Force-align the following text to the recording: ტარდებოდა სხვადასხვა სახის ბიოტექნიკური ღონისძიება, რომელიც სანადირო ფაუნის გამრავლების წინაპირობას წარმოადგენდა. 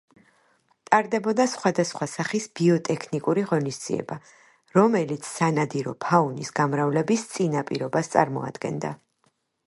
ტარდებოდა 0.89 1.43
სხვადასხვა 1.49 2.05
სახის 2.13 2.47
ბიოტექნიკური 2.59 3.43
ღონისძიება, 3.51 4.17
რომელიც 4.77 5.29
სანადირო 5.33 5.93
ფაუნის 6.05 6.51
გამრავლების 6.61 7.27
წინაპირობას 7.35 8.11
წარმოადგენდა. 8.15 8.95